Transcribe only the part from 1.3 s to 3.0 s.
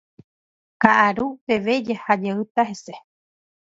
peve jaha jeýta hese.